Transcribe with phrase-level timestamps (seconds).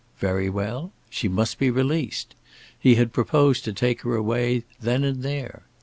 [0.17, 0.91] Very well.
[1.11, 2.33] She must be released.
[2.79, 5.67] He had proposed to take her away then and there.